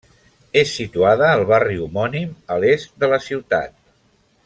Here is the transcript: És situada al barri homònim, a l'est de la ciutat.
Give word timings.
És 0.61 0.71
situada 0.77 1.27
al 1.33 1.43
barri 1.53 1.77
homònim, 1.83 2.35
a 2.57 2.61
l'est 2.65 2.97
de 3.05 3.11
la 3.15 3.21
ciutat. 3.31 3.79